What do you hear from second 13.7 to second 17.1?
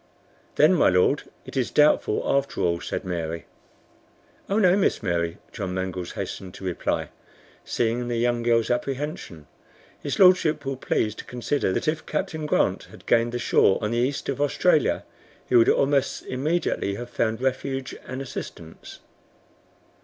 on the east of Australia, he would almost immediately